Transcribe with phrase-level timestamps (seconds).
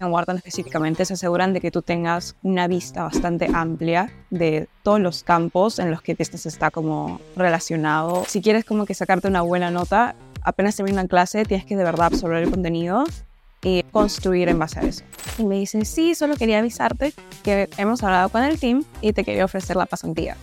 [0.00, 5.00] en Wharton específicamente se aseguran de que tú tengas una vista bastante amplia de todos
[5.00, 8.24] los campos en los que business está como relacionado.
[8.26, 11.84] Si quieres como que sacarte una buena nota, apenas termina la clase tienes que de
[11.84, 13.04] verdad absorber el contenido
[13.62, 15.04] y construir en base a eso.
[15.38, 17.12] Y me dice, sí, solo quería avisarte
[17.44, 20.36] que hemos hablado con el team y te quería ofrecer la pasantía.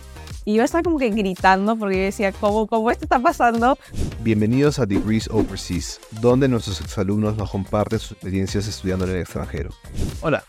[0.48, 3.76] Y yo estaba como que gritando porque yo decía, ¿cómo, cómo esto está pasando?
[4.22, 9.68] Bienvenidos a Degrees Overseas, donde nuestros exalumnos nos comparten sus experiencias estudiando en el extranjero.
[10.22, 10.42] Hola,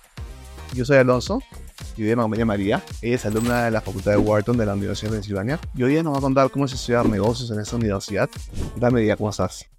[0.74, 1.42] yo soy Alonso
[1.98, 2.82] y de María María.
[3.02, 5.60] Ella es alumna de la Facultad de Wharton de la Universidad de Pensilvania.
[5.76, 8.29] Y hoy nos va a contar cómo es estudiar negocios en esta universidad.
[8.78, 9.70] Dame María, ¿cómo estás?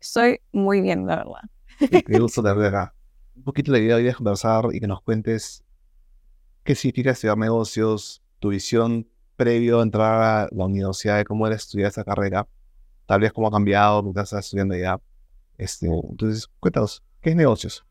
[0.00, 2.02] Estoy muy bien, la verdad.
[2.04, 2.94] Qué gusto tenerte acá.
[3.36, 5.62] Un poquito la idea hoy es conversar y que nos cuentes
[6.64, 9.06] qué significa estudiar negocios, tu visión
[9.38, 12.46] previo a entrar a la universidad de cómo era estudiar esa carrera,
[13.06, 15.00] tal vez cómo ha cambiado mientras estás estudiando ya.
[15.56, 17.86] Este, entonces, cuéntanos, ¿qué es negocios?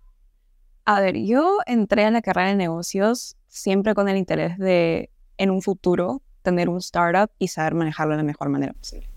[0.83, 5.49] A ver, yo entré a la carrera de negocios siempre con el interés de, en
[5.49, 9.09] un futuro, tener un startup y saber manejarlo de la mejor manera posible.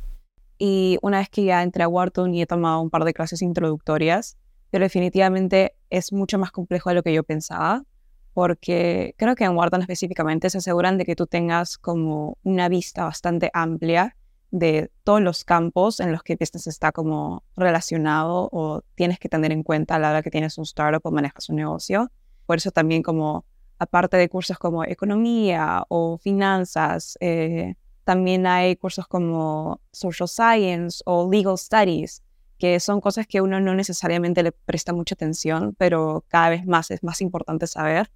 [0.57, 3.43] Y una vez que ya entré a Wharton y he tomado un par de clases
[3.43, 4.37] introductorias,
[4.71, 7.85] pero definitivamente es mucho más complejo de lo que yo pensaba
[8.33, 13.05] porque creo que en Wharton específicamente se aseguran de que tú tengas como una vista
[13.05, 14.17] bastante amplia
[14.51, 19.53] de todos los campos en los que business está como relacionado o tienes que tener
[19.53, 22.11] en cuenta a la hora que tienes un startup o manejas un negocio.
[22.47, 23.45] Por eso también como,
[23.79, 31.31] aparte de cursos como economía o finanzas, eh, también hay cursos como social science o
[31.31, 32.23] legal studies,
[32.59, 36.91] que son cosas que uno no necesariamente le presta mucha atención, pero cada vez más
[36.91, 38.11] es más importante saber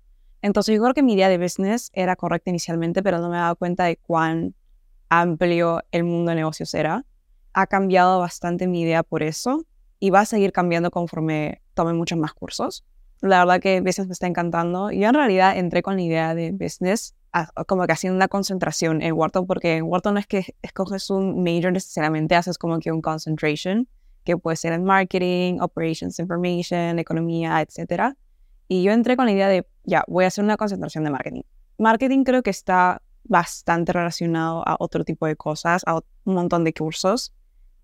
[0.44, 3.56] entonces yo creo que mi idea de business era correcta inicialmente, pero no me dado
[3.56, 4.54] cuenta de cuán
[5.08, 7.06] amplio el mundo de negocios era.
[7.54, 9.64] Ha cambiado bastante mi idea por eso
[10.00, 12.84] y va a seguir cambiando conforme tome muchos más cursos.
[13.22, 14.90] La verdad que business me está encantando.
[14.90, 17.14] Yo en realidad entré con la idea de business
[17.66, 21.42] como que haciendo una concentración en Wharton, porque en Wharton no es que escoges un
[21.42, 23.88] major necesariamente, haces como que un concentration,
[24.24, 28.14] que puede ser en marketing, operations information, economía, etcétera.
[28.68, 31.42] Y yo entré con la idea de, ya, voy a hacer una concentración de marketing.
[31.78, 36.72] Marketing creo que está bastante relacionado a otro tipo de cosas, a un montón de
[36.72, 37.32] cursos.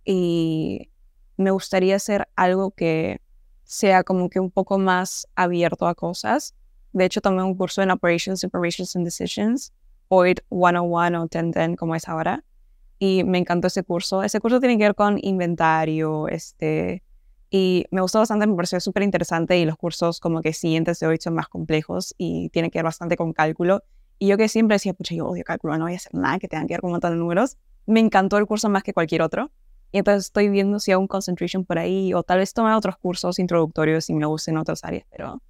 [0.04, 0.90] Y
[1.36, 3.20] me gustaría hacer algo que
[3.64, 6.54] sea como que un poco más abierto a cosas.
[6.92, 9.72] De hecho, tomé un curso en Operations, Operations and Decisions,
[10.08, 12.44] OIT 101 o 1010, como es ahora.
[12.98, 14.22] Y me encantó ese curso.
[14.22, 17.02] Ese curso tiene que ver con inventario, este,
[17.50, 21.08] y me gustó bastante, me pareció súper interesante y los cursos como que siguientes de
[21.08, 23.82] hoy son más complejos y tiene que ver bastante con cálculo.
[24.18, 26.46] Y yo que siempre decía, pucha, yo odio cálculo, no voy a hacer nada que
[26.46, 27.56] tenga que ver con un montón de números.
[27.86, 29.50] Me encantó el curso más que cualquier otro.
[29.92, 32.96] Y entonces estoy viendo si hago un concentration por ahí o tal vez tomar otros
[32.98, 35.42] cursos introductorios y me gusten otras áreas, pero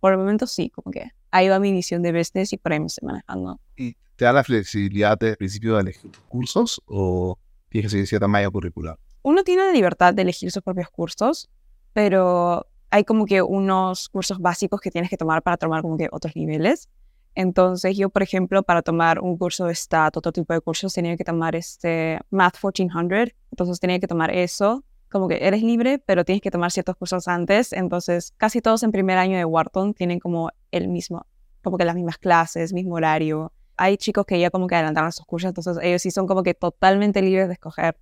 [0.00, 2.80] por el momento sí, como que ahí va mi visión de business y por ahí
[2.80, 3.58] me estoy manejando.
[3.74, 7.38] ¿Y te da la flexibilidad desde el principio de elegir tus cursos o
[7.70, 8.98] tienes que seguir cierta malla curricular?
[9.26, 11.50] Uno tiene la libertad de elegir sus propios cursos,
[11.92, 16.06] pero hay como que unos cursos básicos que tienes que tomar para tomar como que
[16.12, 16.88] otros niveles.
[17.34, 21.16] Entonces yo, por ejemplo, para tomar un curso de STAT, otro tipo de cursos, tenía
[21.16, 23.34] que tomar este Math 1400.
[23.50, 24.84] Entonces tenía que tomar eso.
[25.10, 27.72] Como que eres libre, pero tienes que tomar ciertos cursos antes.
[27.72, 31.26] Entonces casi todos en primer año de Wharton tienen como el mismo,
[31.64, 33.52] como que las mismas clases, mismo horario.
[33.76, 36.54] Hay chicos que ya como que adelantaron sus cursos, entonces ellos sí son como que
[36.54, 37.96] totalmente libres de escoger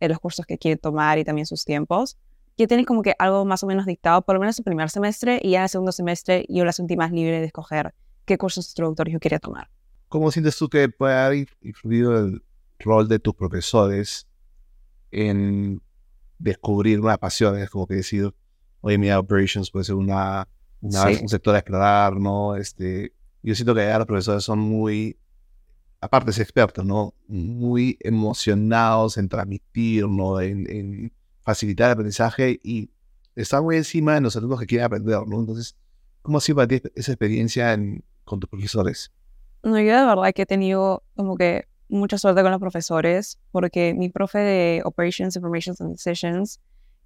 [0.00, 2.16] en los cursos que quiere tomar y también sus tiempos.
[2.56, 5.40] Ya tienes como que algo más o menos dictado, por lo menos el primer semestre,
[5.42, 7.94] y ya en el segundo semestre yo la sentí más libre de escoger
[8.24, 9.70] qué cursos introductorios yo quería tomar.
[10.08, 12.42] ¿Cómo sientes tú que puede haber influido el
[12.78, 14.26] rol de tus profesores
[15.10, 15.80] en
[16.38, 17.58] descubrir una pasión?
[17.58, 18.34] Es como que decir,
[18.80, 20.48] oye, mi operations puede ser una,
[20.80, 22.56] un sector a explorar, ¿no?
[22.56, 25.16] Este, yo siento que ya los profesores son muy
[26.00, 27.14] aparte es experto, ¿no?
[27.26, 30.40] Muy emocionados en transmitir, ¿no?
[30.40, 32.90] En, facilitar el aprendizaje y
[33.34, 35.40] está muy encima de los alumnos que quieren aprender, ¿no?
[35.40, 35.74] Entonces,
[36.20, 37.74] ¿cómo ha sido para ti esa experiencia
[38.24, 39.10] con tus profesores?
[39.62, 43.94] No, yo de verdad que he tenido como que mucha suerte con los profesores, porque
[43.94, 46.60] mi profe de Operations, Information and Decisions,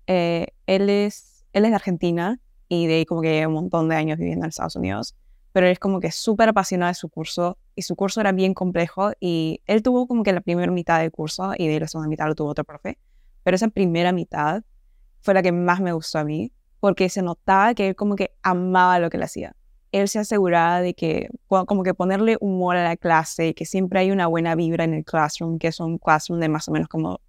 [0.09, 3.95] eh, él, es, él es de Argentina y de ahí como que un montón de
[3.95, 5.15] años viviendo en Estados Unidos
[5.53, 8.55] pero él es como que súper apasionado de su curso y su curso era bien
[8.55, 12.09] complejo y él tuvo como que la primera mitad del curso y de la segunda
[12.09, 12.99] mitad lo tuvo otro profe,
[13.43, 14.63] pero esa primera mitad
[15.21, 18.33] fue la que más me gustó a mí porque se notaba que él como que
[18.43, 19.55] amaba lo que le hacía.
[19.93, 24.11] Él se aseguraba de que como que ponerle humor a la clase, que siempre hay
[24.11, 27.21] una buena vibra en el classroom, que es un classroom de más o menos como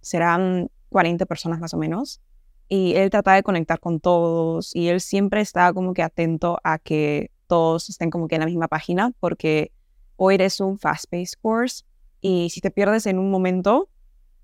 [0.00, 2.20] serán 40 personas más o menos
[2.68, 6.78] y él trataba de conectar con todos y él siempre estaba como que atento a
[6.78, 9.72] que todos estén como que en la misma página porque
[10.16, 11.84] hoy eres un fast-paced course
[12.20, 13.88] y si te pierdes en un momento,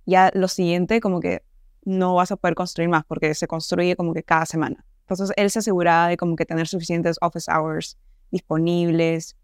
[0.07, 1.43] ya lo siguiente como que
[1.85, 4.85] no vas a poder construir más porque se construye como que cada semana.
[5.01, 7.97] Entonces él se aseguraba de como que tener suficientes office hours
[8.31, 9.37] disponibles,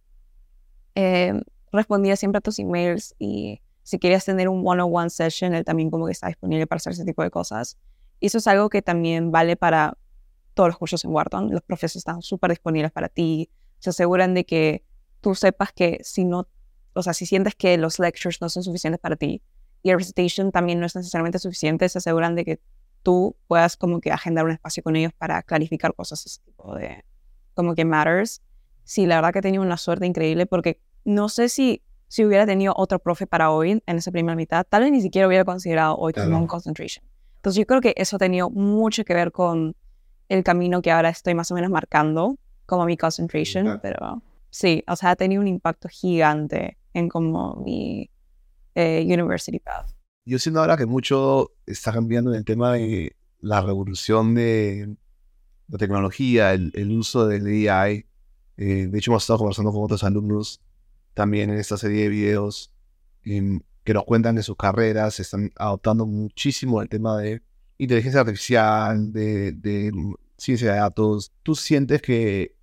[0.94, 1.40] eh,
[1.72, 6.06] respondía siempre a tus emails y si querías tener un one-on-one session, él también como
[6.06, 7.78] que está disponible para hacer ese tipo de cosas.
[8.20, 9.96] Eso es algo que también vale para
[10.54, 11.50] todos los cursos en Wharton.
[11.50, 13.50] Los profesores están súper disponibles para ti.
[13.78, 14.84] Se aseguran de que
[15.20, 16.48] tú sepas que si no,
[16.94, 19.42] o sea, si sientes que los lectures no son suficientes para ti
[19.82, 22.60] y el recitation también no es necesariamente suficiente, se aseguran de que
[23.02, 27.04] tú puedas como que agendar un espacio con ellos para clarificar cosas, ese tipo de,
[27.52, 28.42] como que matters.
[28.84, 32.46] Sí, la verdad que he tenido una suerte increíble porque no sé si, si hubiera
[32.46, 35.96] tenido otro profe para hoy en esa primera mitad, tal vez ni siquiera hubiera considerado
[35.96, 37.04] hoy como un concentration.
[37.36, 39.76] Entonces yo creo que eso ha tenido mucho que ver con
[40.34, 42.36] el camino que ahora estoy más o menos marcando
[42.66, 48.10] como mi concentration, pero sí, o sea, ha tenido un impacto gigante en como mi
[48.74, 49.90] eh, university path.
[50.24, 54.96] Yo siento ahora que mucho está cambiando en el tema de la revolución de
[55.68, 58.06] la tecnología, el, uso del AI.
[58.56, 60.60] Eh, de hecho, hemos estado conversando con otros alumnos
[61.12, 62.72] también en esta serie de videos
[63.24, 67.42] em, que nos cuentan de sus carreras, están adoptando muchísimo el tema de
[67.78, 69.92] inteligencia artificial, de,
[70.36, 71.32] ciencia de datos.
[71.42, 72.56] ¿Tú sientes que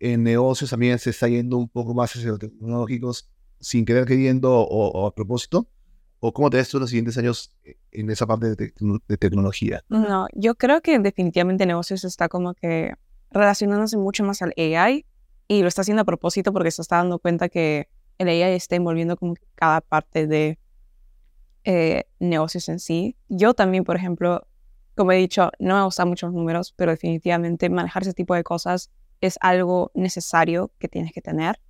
[0.00, 3.30] en negocios también se está yendo un poco más hacia los tecnológicos
[3.60, 5.68] sin querer queriendo o, a propósito?
[6.20, 7.54] ¿O cómo te ves tú los siguientes años
[7.90, 8.72] en esa parte de,
[9.08, 9.82] de, tecnología?
[9.88, 12.94] No, yo creo que definitivamente negocios está como que
[13.30, 15.04] relacionándose mucho más al AI
[15.48, 17.88] y lo está haciendo a propósito porque se está dando cuenta que
[18.18, 20.58] el AI está envolviendo como cada parte de
[21.64, 23.16] eh, negocios en sí.
[23.28, 24.46] Yo también, por ejemplo,
[24.94, 28.90] como he dicho, no me gustan muchos números, pero definitivamente manejar ese tipo de cosas
[29.20, 31.60] es algo necesario que tienes que tener.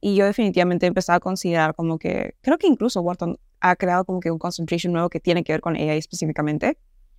[0.00, 4.18] Y yo definitivamente empezado a considerar como que, creo que incluso Wharton ha creado como
[4.20, 6.78] que un concentration nuevo que tiene que ver con AI específicamente,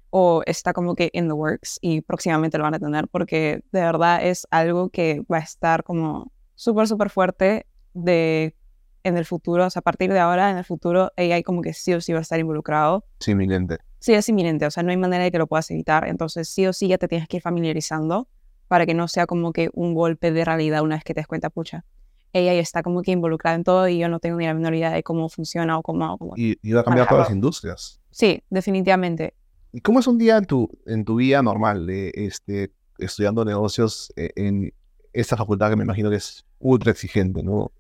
[0.10, 3.80] o está como que in the works y próximamente lo van a tener, porque de
[3.82, 8.56] verdad es algo que va a estar como súper, súper fuerte de
[9.04, 11.74] en el futuro, o sea, a partir de ahora, en el futuro, AI como que
[11.74, 13.06] sí o sí va a estar involucrado.
[13.20, 13.80] Sí, inminente.
[14.04, 16.68] Sí, es inminente, o sea, no hay manera de que lo puedas evitar, entonces sí
[16.68, 18.28] o sí ya te tienes que ir familiarizando
[18.68, 21.28] para que no sea como que un golpe de realidad una vez que te des
[21.28, 21.86] cuenta, pucha,
[22.34, 24.92] AI está como que involucrada en todo y yo no tengo ni la menor idea
[24.92, 26.18] de cómo funciona o cómo...
[26.36, 28.02] y, y va a cambiar todas las industrias.
[28.12, 29.36] Sí, definitivamente.
[29.72, 34.12] ¿Y cómo es un día en tu, en tu vida normal de este, estudiando negocios
[34.18, 34.74] eh, en
[35.14, 37.72] esta facultad que me imagino que es ultra exigente, ¿no?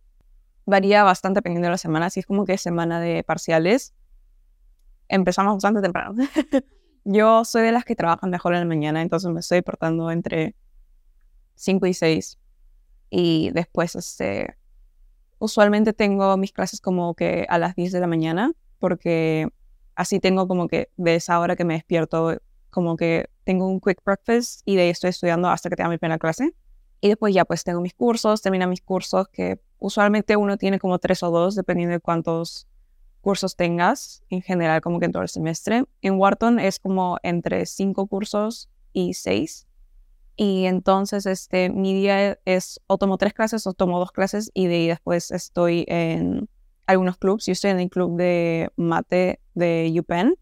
[0.65, 2.09] varía bastante dependiendo de la semana.
[2.09, 3.93] Si es como que es semana de parciales,
[5.13, 6.15] empezamos bastante temprano.
[7.05, 10.55] Yo soy de las que trabajan mejor en la mañana, entonces me estoy portando entre
[11.55, 12.39] 5 y 6.
[13.09, 14.57] Y después, este,
[15.37, 19.49] usualmente tengo mis clases como que a las 10 de la mañana, porque
[19.95, 22.37] así tengo como que de esa hora que me despierto,
[22.69, 25.97] como que tengo un quick breakfast y de ahí estoy estudiando hasta que tenga mi
[25.97, 26.55] primera clase.
[27.01, 30.97] Y después ya pues tengo mis cursos, termino mis cursos que usualmente uno tiene como
[30.99, 32.67] tres o dos, dependiendo de cuántos
[33.23, 35.85] cursos tengas, en general como que en todo el semestre.
[36.01, 39.65] En Wharton es como entre cinco cursos y seis.
[40.35, 44.67] Y entonces este, mi día es o tomo tres clases o tomo dos clases y
[44.67, 46.49] de ahí después estoy en
[46.85, 47.45] algunos clubs.
[47.45, 50.35] Yo estoy en el club de mate de UPenn.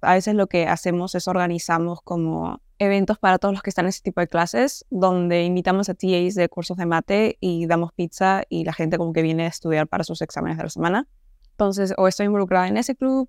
[0.00, 3.90] A veces lo que hacemos es organizamos como eventos para todos los que están en
[3.90, 8.42] ese tipo de clases, donde invitamos a TAs de cursos de mate y damos pizza
[8.48, 11.08] y la gente como que viene a estudiar para sus exámenes de la semana.
[11.54, 13.28] Entonces, o estoy involucrada en ese club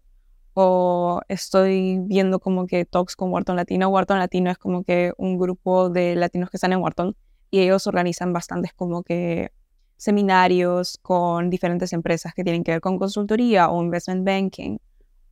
[0.55, 3.89] o estoy viendo como que talks con Wharton Latino.
[3.89, 7.15] Wharton Latino es como que un grupo de latinos que están en Wharton
[7.51, 9.51] y ellos organizan bastantes como que
[9.98, 14.77] seminarios con diferentes empresas que tienen que ver con consultoría o investment banking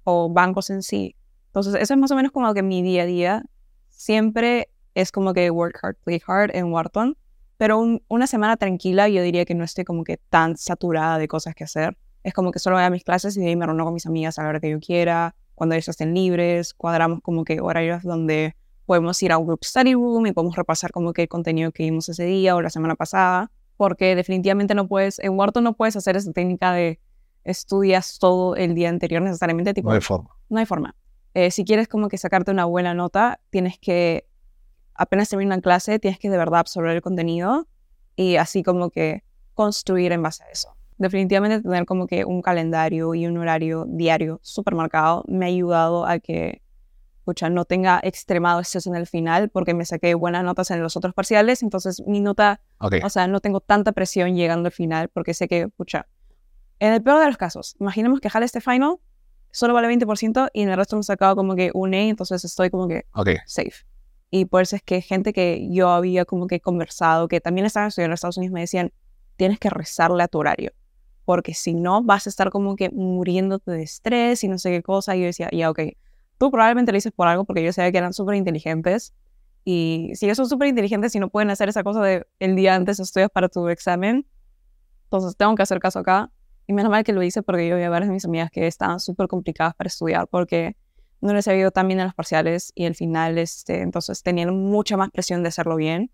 [0.03, 1.15] o bancos en sí.
[1.47, 3.43] Entonces, eso es más o menos como que mi día a día
[3.89, 7.17] siempre es como que work hard, play hard en Wharton,
[7.57, 11.55] pero una semana tranquila yo diría que no estoy como que tan saturada de cosas
[11.55, 11.97] que hacer.
[12.23, 14.05] Es como que solo voy a mis clases y de ahí me reúno con mis
[14.05, 18.03] amigas a la hora que yo quiera, cuando ellos estén libres, cuadramos como que horarios
[18.03, 21.71] donde podemos ir a un group study room y podemos repasar como que el contenido
[21.71, 25.73] que vimos ese día o la semana pasada, porque definitivamente no puedes, en Wharton no
[25.73, 26.99] puedes hacer esa técnica de
[27.43, 29.73] estudias todo el día anterior necesariamente.
[29.73, 30.29] Tipo, no hay forma.
[30.49, 30.95] No hay forma.
[31.33, 34.27] Eh, si quieres como que sacarte una buena nota, tienes que,
[34.93, 37.67] apenas terminar una clase, tienes que de verdad absorber el contenido
[38.15, 40.75] y así como que construir en base a eso.
[41.03, 46.05] Definitivamente tener como que un calendario y un horario diario súper marcado me ha ayudado
[46.05, 46.61] a que
[47.25, 50.95] pucha, no tenga extremado exceso en el final porque me saqué buenas notas en los
[50.95, 52.95] otros parciales, entonces mi nota, Ok.
[53.03, 56.07] o sea, no tengo tanta presión llegando al final porque sé que, pucha,
[56.79, 58.97] en el peor de los casos, imaginemos que jale este final,
[59.51, 62.45] solo vale 20% y en el resto me he sacado como que un A, entonces
[62.45, 63.29] estoy como que Ok.
[63.45, 63.85] safe.
[64.29, 67.87] Y por eso es que gente que yo había como que conversado, que también estaban
[67.89, 68.91] estudiando en Estados Unidos, me decían,
[69.37, 70.71] tienes que rezarle a tu horario,
[71.25, 74.83] porque si no vas a estar como que muriéndote de estrés y no sé qué
[74.83, 75.15] cosa.
[75.15, 75.79] Y yo decía, ya, ok,
[76.37, 79.13] tú probablemente lo dices por algo, porque yo sabía que eran súper inteligentes.
[79.65, 82.75] Y si ellos son súper inteligentes y no pueden hacer esa cosa de el día
[82.75, 84.27] antes estudias para tu examen,
[85.05, 86.31] entonces tengo que hacer caso acá.
[86.67, 88.67] Y menos mal que lo hice porque yo vi a varias de mis amigas que
[88.67, 90.77] estaban súper complicadas para estudiar porque
[91.19, 94.57] no les había ido tan bien en los parciales y al final, este, entonces tenían
[94.57, 96.11] mucha más presión de hacerlo bien.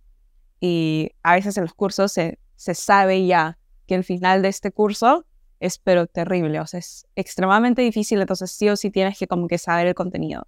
[0.59, 3.58] Y a veces en los cursos se, se sabe ya
[3.89, 5.25] que el final de este curso
[5.59, 9.47] es pero terrible, o sea, es extremadamente difícil, entonces sí o sí tienes que como
[9.47, 10.47] que saber el contenido.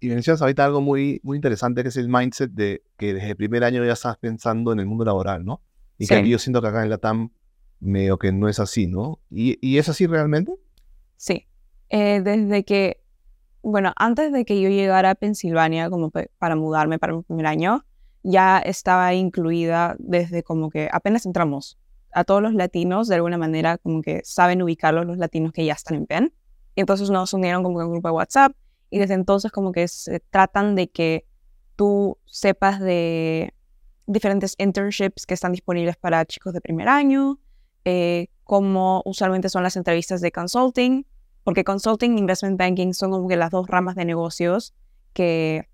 [0.00, 3.36] Y mencionas ahorita algo muy, muy interesante que es el mindset de que desde el
[3.36, 5.60] primer año ya estás pensando en el mundo laboral, ¿no?
[5.98, 6.20] Y que Sí.
[6.20, 7.30] aquí yo siento que acá en la TAM
[7.80, 9.20] medio que no es así, ¿no?
[9.30, 10.54] ¿Y, y es así realmente?
[11.16, 11.46] Sí,
[11.90, 13.02] Eh, desde que,
[13.62, 17.84] bueno, antes de que yo llegara a Pensilvania como para mudarme para mi primer año,
[18.22, 21.78] ya estaba incluida desde como que apenas entramos.
[22.12, 25.74] A todos los latinos, de alguna manera, como que saben ubicarlos los latinos que ya
[25.74, 26.32] están en Penn.
[26.74, 28.52] Y entonces nos unieron como que un grupo de WhatsApp
[28.90, 31.24] y desde entonces como que se tratan de que
[31.76, 33.54] tú sepas de
[34.06, 37.38] diferentes internships que están disponibles para chicos de primer año,
[37.84, 41.06] eh, cómo usualmente son las entrevistas de consulting,
[41.44, 44.74] porque consulting e investment banking son como que las dos ramas de negocios
[45.12, 45.68] que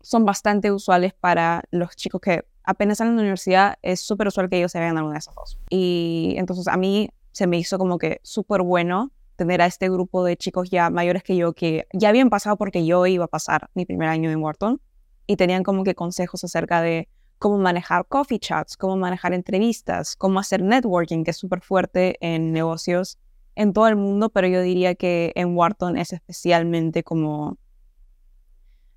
[0.00, 4.58] son bastante usuales para los chicos que apenas de la universidad, es súper usual que
[4.58, 5.58] ellos se vean alguna de esas dos.
[5.70, 10.24] Y entonces a mí se me hizo como que súper bueno tener a este grupo
[10.24, 13.70] de chicos ya mayores que yo que ya habían pasado porque yo iba a pasar
[13.74, 14.80] mi primer año en Wharton
[15.26, 17.08] y tenían como que consejos acerca de
[17.38, 22.52] cómo manejar coffee chats, cómo manejar entrevistas, cómo hacer networking, que es súper fuerte en
[22.52, 23.18] negocios
[23.54, 27.58] en todo el mundo, pero yo diría que en Wharton es especialmente como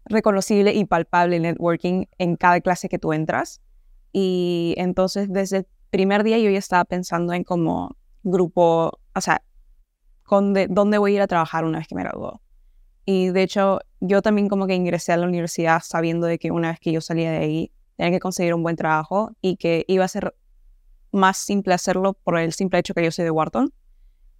[0.05, 3.61] reconocible y palpable networking en cada clase que tú entras.
[4.11, 9.41] Y entonces desde el primer día yo ya estaba pensando en como grupo, o sea,
[10.53, 12.41] de- dónde voy a ir a trabajar una vez que me graduó.
[13.05, 16.69] Y de hecho, yo también como que ingresé a la universidad sabiendo de que una
[16.69, 20.05] vez que yo salía de ahí, tenía que conseguir un buen trabajo y que iba
[20.05, 20.35] a ser
[21.11, 23.73] más simple hacerlo por el simple hecho que yo soy de Wharton.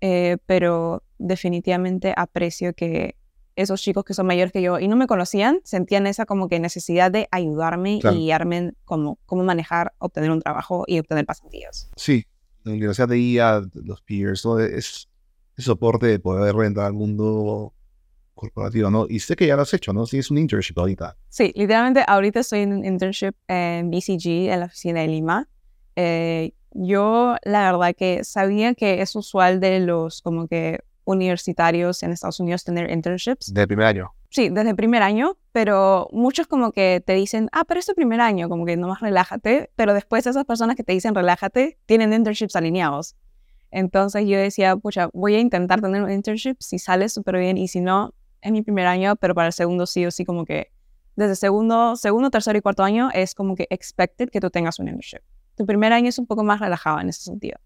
[0.02, 3.16] Eh, pero definitivamente aprecio que
[3.62, 6.60] esos chicos que son mayores que yo y no me conocían, sentían esa como que
[6.60, 8.16] necesidad de ayudarme Claro.
[8.18, 11.90] y guiarme en cómo, cómo manejar, obtener un trabajo y obtener pasantías.
[11.96, 12.26] Sí.
[12.64, 14.60] La universidad de IA, los peers, ¿no?
[14.60, 15.08] Es,
[15.58, 17.74] es soporte de poder entrar al mundo
[18.34, 19.06] corporativo, ¿no?
[19.10, 20.06] Y sé que ya lo has hecho, ¿no?
[20.06, 21.18] Sí, es un internship ahorita.
[21.30, 25.50] Sí, literalmente ahorita estoy en un internship en BCG, en la oficina de Lima.
[25.96, 30.80] Eh, yo la verdad que sabía que es usual de los como que
[31.12, 33.52] universitarios en Estados Unidos tener internships.
[33.56, 34.12] El primer año.
[34.30, 37.96] Sí, desde el primer año, pero muchos como que te dicen, ah, pero es tu
[37.96, 42.14] primer año, como que nomás relájate, pero después esas personas que te dicen relájate tienen
[42.14, 43.16] internships alineados.
[43.72, 47.68] Entonces yo decía, pucha, voy a intentar tener un internship, si sale súper bien y
[47.68, 50.72] si no, es mi primer año, pero para el segundo sí o sí como que
[51.16, 54.88] desde segundo, segundo, tercero y cuarto año es como que expected que tú tengas un
[54.88, 55.20] internship.
[55.56, 57.60] Tu primer año es un poco más relajado en ese sentido.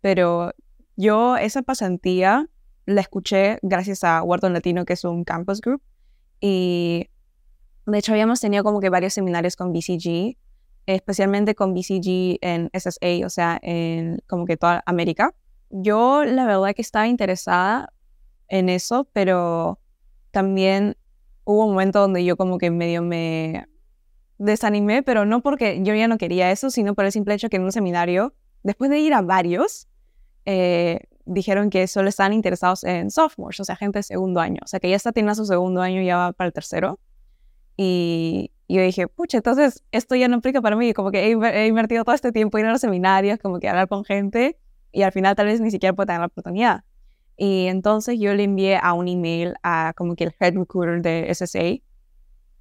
[0.00, 0.52] Pero
[0.96, 2.48] yo esa pasantía
[2.86, 5.82] la escuché gracias a Wharton Latino, que es un campus group,
[6.40, 7.08] y
[7.86, 10.36] de hecho habíamos tenido como que varios seminarios con BCG,
[10.86, 15.34] especialmente con BCG en SSA, o sea, en como que toda América.
[15.70, 17.92] Yo la verdad que estaba interesada
[18.48, 19.80] en eso, pero
[20.30, 20.96] también
[21.44, 23.66] hubo un momento donde yo como que medio me
[24.38, 27.56] desanimé, pero no porque yo ya no quería eso, sino por el simple hecho que
[27.56, 29.88] en un seminario, después de ir a varios,
[30.44, 34.66] eh, dijeron que solo estaban interesados en sophomores, o sea, gente de segundo año, o
[34.66, 36.98] sea, que ya está teniendo su segundo año y ya va para el tercero.
[37.76, 41.66] Y yo dije, pucha, entonces esto ya no aplica para mí, como que he, he
[41.66, 44.58] invertido todo este tiempo en ir a los seminarios, como que hablar con gente,
[44.92, 46.84] y al final tal vez ni siquiera puedo tener la oportunidad.
[47.36, 51.34] Y entonces yo le envié a un email a como que el head recruiter de
[51.34, 51.82] SSA,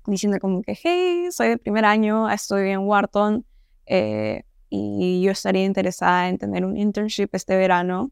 [0.08, 3.46] diciendo como que, hey, soy de primer año, estoy en Wharton,
[3.86, 8.12] eh, y yo estaría interesada en tener un internship este verano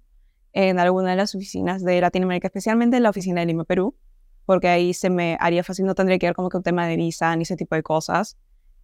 [0.54, 3.96] en alguna de las oficinas de Latinoamérica, especialmente en la oficina de Lima, Perú,
[4.46, 6.98] porque ahí se me haría fácil, no tendría que ver como que un tema de
[6.98, 8.38] visa ni ese tipo de cosas.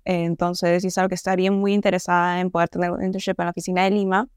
[0.06, 3.84] Entonces, es algo que estaría muy interesada en poder tener un internship en la oficina
[3.84, 4.30] de Lima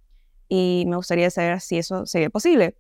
[0.48, 2.76] y me gustaría saber si eso sería posible.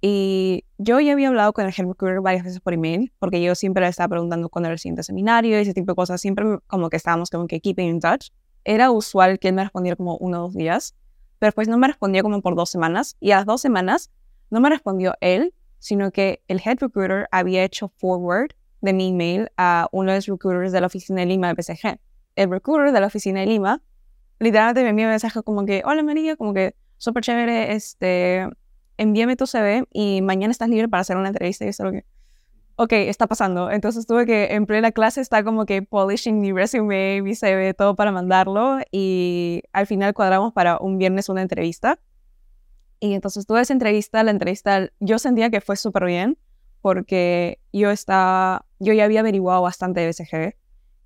[0.00, 3.54] Y yo ya había hablado con el head recruiter varias veces por email, porque yo
[3.54, 6.20] siempre le estaba preguntando cuándo era el siguiente seminario y ese tipo de cosas.
[6.20, 8.30] Siempre como que estábamos como que keeping in touch.
[8.64, 10.94] Era usual que él me respondiera como uno o dos días,
[11.40, 13.16] pero después no me respondió como por dos semanas.
[13.18, 14.10] Y a las dos semanas
[14.50, 18.50] no me respondió él, sino que el head recruiter había hecho forward
[18.82, 21.98] de mi email a uno de los recruiters de la oficina de Lima de PSG.
[22.36, 23.82] El recruiter de la oficina de Lima
[24.38, 28.46] literalmente me envió un mensaje como que, hola María, como que súper chévere, este,
[28.98, 31.64] envíame tu CV y mañana estás libre para hacer una entrevista.
[31.64, 32.04] Y eso lo que,
[32.80, 33.70] ok, está pasando.
[33.70, 37.94] Entonces tuve que, en plena clase, está como que polishing mi resume, mi CV, todo
[37.94, 38.78] para mandarlo.
[38.90, 41.98] Y al final cuadramos para un viernes una entrevista.
[42.98, 46.38] Y entonces tuve esa entrevista, la entrevista, yo sentía que fue súper bien
[46.80, 50.56] porque yo estaba, yo ya había averiguado bastante de BCG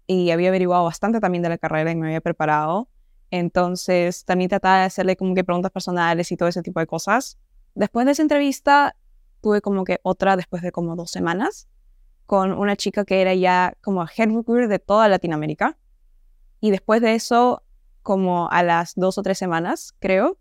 [0.06, 2.88] y había averiguado bastante también de la carrera y me había preparado.
[3.32, 7.36] Entonces también trataba de hacerle como que preguntas personales y todo ese tipo de cosas.
[7.74, 8.94] Después de esa entrevista,
[9.44, 11.68] tuve como que otra después de como dos semanas
[12.24, 15.76] con una chica que era ya como head recruiter de toda Latinoamérica.
[16.60, 17.62] Y después de eso,
[18.02, 20.38] como a las dos o tres semanas, creo,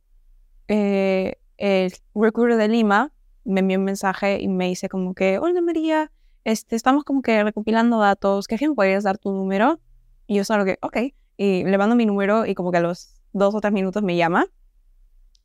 [0.70, 3.12] eh, el recruiter de Lima
[3.44, 6.10] me envió un mensaje y me dice como que, hola María,
[6.46, 9.82] este, estamos como que recopilando datos, ¿qué me podrías dar tu número?
[10.28, 10.98] Y yo solo que, ok,
[11.36, 14.16] y le mando mi número y como que a los dos o tres minutos me
[14.16, 14.46] llama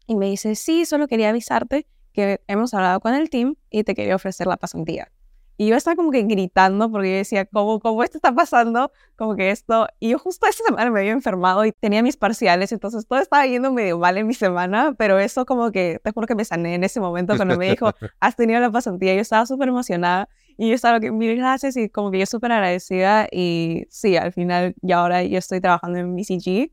[0.06, 1.88] y me dice, sí, solo quería avisarte
[2.18, 5.08] que hemos hablado con el team y te quería ofrecer la pasantía.
[5.56, 8.90] Y yo estaba como que gritando porque yo decía, ¿cómo, cómo esto está pasando?
[9.14, 9.86] Como que esto...
[10.00, 13.46] Y yo justo esa semana me había enfermado y tenía mis parciales, entonces todo estaba
[13.46, 16.74] yendo medio mal en mi semana, pero eso como que, te juro que me sané
[16.74, 19.14] en ese momento cuando me dijo, has tenido la pasantía.
[19.14, 22.50] Yo estaba súper emocionada y yo estaba que, mil gracias y como que yo súper
[22.50, 26.72] agradecida y sí, al final ya ahora yo estoy trabajando en BCG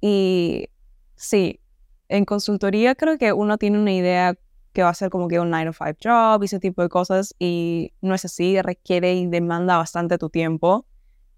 [0.00, 0.68] y
[1.14, 1.60] sí,
[2.08, 4.34] en consultoría creo que uno tiene una idea
[4.74, 6.88] que va a ser como que un 9 to 5 job y ese tipo de
[6.88, 10.84] cosas y no es así, requiere y demanda bastante tu tiempo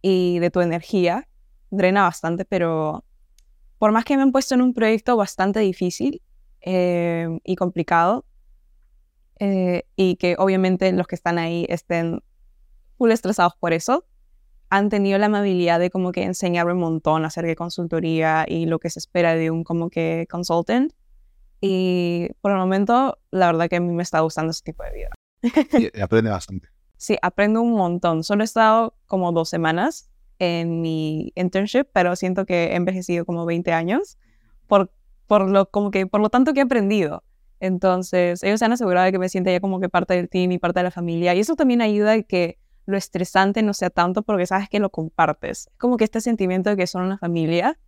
[0.03, 1.29] y de tu energía,
[1.71, 3.05] drena bastante, pero
[3.79, 6.23] por más que me han puesto en un proyecto bastante difícil
[6.63, 8.25] eh, y complicado
[9.39, 12.23] eh, y que obviamente los que están ahí estén
[12.97, 14.07] full estresados por eso,
[14.71, 18.79] han tenido la amabilidad de como que enseñarme un montón acerca de consultoría y lo
[18.79, 20.93] que se espera de un como que consultant.
[21.67, 24.93] Y por el momento, la verdad que a mí me está gustando ese tipo de
[24.93, 25.11] vida.
[25.79, 26.69] Y aprende bastante.
[26.99, 28.25] Sí, aprendo un montón.
[28.25, 33.45] Solo he estado como dos semanas en mi internship, pero siento que he envejecido como
[33.45, 34.17] 20 años
[34.67, 34.91] por,
[35.27, 37.23] por, lo, como que, por lo tanto que he aprendido.
[37.61, 40.53] Entonces, ellos se han asegurado de que me sienta ya como que parte del team
[40.53, 41.35] y parte de la familia.
[41.35, 44.91] Y eso también ayuda a que lo estresante no sea tanto porque sabes que lo
[44.91, 45.67] compartes.
[45.67, 47.79] Es como que este sentimiento de que son una familia.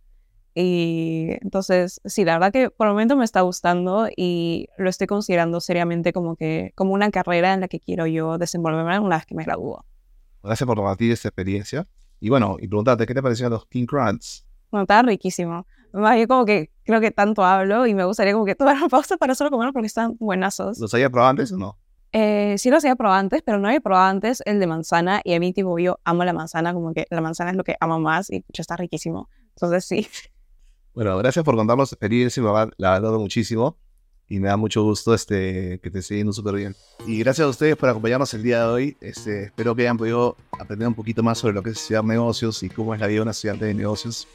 [0.55, 5.07] Y entonces, sí, la verdad que por el momento me está gustando y lo estoy
[5.07, 9.25] considerando seriamente como que como una carrera en la que quiero yo desenvolverme una vez
[9.25, 9.85] que me gradúo.
[10.43, 11.87] Gracias por compartir esta experiencia.
[12.19, 14.43] Y bueno, y preguntarte, ¿qué te parecieron los King Crunch?
[14.71, 15.65] Bueno, está riquísimo.
[15.93, 18.89] Más bien como que creo que tanto hablo y me gustaría como que tomar una
[18.89, 20.79] pausa para solo comer porque están buenazos.
[20.79, 21.77] ¿Los había probado antes o no?
[22.11, 25.35] Eh, sí los había probado antes, pero no había probado antes el de manzana y
[25.35, 27.99] a mí tipo yo amo la manzana, como que la manzana es lo que amo
[27.99, 29.29] más y ya está riquísimo.
[29.55, 30.07] Entonces sí.
[30.93, 33.77] Bueno, gracias por contarnos experiencia, me ha, la ha dado muchísimo
[34.27, 36.75] y me da mucho gusto este, que te esté yendo súper bien.
[37.07, 38.97] Y gracias a ustedes por acompañarnos el día de hoy.
[39.01, 42.61] Este, espero que hayan podido aprender un poquito más sobre lo que es estudiar negocios
[42.63, 44.27] y cómo es la vida de una estudiante de negocios.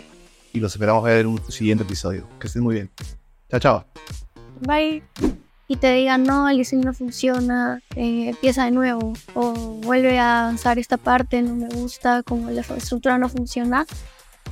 [0.53, 2.27] Y los esperamos ver en un siguiente episodio.
[2.39, 2.91] Que estén muy bien.
[3.49, 3.85] Chao, chao.
[4.61, 5.03] Bye
[5.67, 10.43] y te digan, no, el diseño no funciona, eh, empieza de nuevo, o vuelve a
[10.43, 13.87] avanzar esta parte, no me gusta, como la estructura no funciona,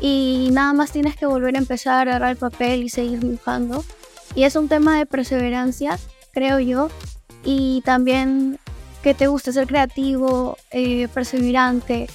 [0.03, 3.85] y nada más tienes que volver a empezar a agarrar el papel y seguir dibujando.
[4.35, 5.97] Y es un tema de perseverancia,
[6.33, 6.89] creo yo,
[7.45, 8.59] y también
[9.05, 12.09] que te guste ser creativo, eh, perseverante,